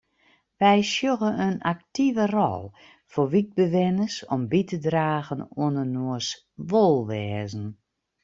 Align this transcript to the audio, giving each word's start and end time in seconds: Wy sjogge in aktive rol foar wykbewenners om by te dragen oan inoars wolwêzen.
Wy 0.59 0.77
sjogge 0.93 1.31
in 1.47 1.55
aktive 1.73 2.25
rol 2.35 2.65
foar 3.11 3.29
wykbewenners 3.33 4.15
om 4.33 4.41
by 4.51 4.61
te 4.69 4.77
dragen 4.85 5.41
oan 5.63 5.75
inoars 5.83 6.29
wolwêzen. 6.69 7.67